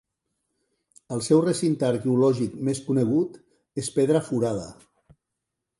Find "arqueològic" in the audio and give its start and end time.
1.89-2.57